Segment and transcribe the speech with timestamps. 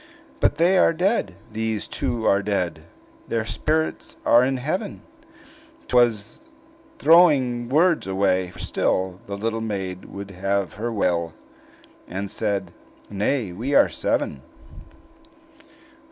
[0.39, 2.85] "But they are dead; these two are dead!
[3.27, 5.03] Their spirits are in heaven!"
[5.87, 6.39] 'T was
[6.97, 11.33] throwing words away; for still The little maid would have her will,
[12.07, 12.71] And said,
[13.11, 14.41] "Nay, we are seven!"